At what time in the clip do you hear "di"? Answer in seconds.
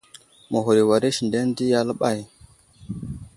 1.57-1.65